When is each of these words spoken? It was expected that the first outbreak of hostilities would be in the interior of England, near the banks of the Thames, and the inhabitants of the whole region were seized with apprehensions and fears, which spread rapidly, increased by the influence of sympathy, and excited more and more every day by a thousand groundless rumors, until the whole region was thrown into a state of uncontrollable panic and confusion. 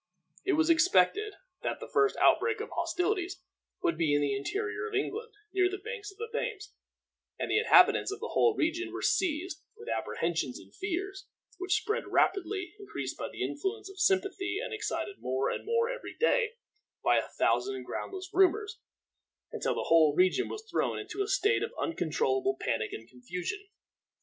It 0.43 0.53
was 0.53 0.71
expected 0.71 1.35
that 1.61 1.79
the 1.79 1.87
first 1.87 2.15
outbreak 2.17 2.59
of 2.59 2.71
hostilities 2.71 3.39
would 3.83 3.99
be 3.99 4.15
in 4.15 4.21
the 4.21 4.35
interior 4.35 4.87
of 4.87 4.95
England, 4.95 5.31
near 5.53 5.69
the 5.69 5.77
banks 5.77 6.11
of 6.11 6.17
the 6.17 6.27
Thames, 6.33 6.73
and 7.37 7.51
the 7.51 7.59
inhabitants 7.59 8.11
of 8.11 8.19
the 8.19 8.29
whole 8.29 8.55
region 8.57 8.91
were 8.91 9.03
seized 9.03 9.61
with 9.77 9.87
apprehensions 9.87 10.57
and 10.57 10.73
fears, 10.73 11.27
which 11.59 11.75
spread 11.75 12.07
rapidly, 12.07 12.73
increased 12.79 13.15
by 13.15 13.29
the 13.29 13.43
influence 13.43 13.91
of 13.91 13.99
sympathy, 13.99 14.59
and 14.59 14.73
excited 14.73 15.19
more 15.19 15.51
and 15.51 15.67
more 15.67 15.87
every 15.87 16.15
day 16.19 16.53
by 17.03 17.19
a 17.19 17.27
thousand 17.37 17.83
groundless 17.83 18.31
rumors, 18.33 18.79
until 19.51 19.75
the 19.75 19.83
whole 19.83 20.15
region 20.15 20.49
was 20.49 20.65
thrown 20.67 20.97
into 20.97 21.21
a 21.21 21.27
state 21.27 21.61
of 21.61 21.75
uncontrollable 21.79 22.57
panic 22.59 22.91
and 22.91 23.07
confusion. 23.07 23.67